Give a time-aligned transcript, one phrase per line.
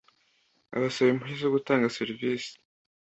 [0.75, 2.51] abasaba impushya zo gutanga serivisi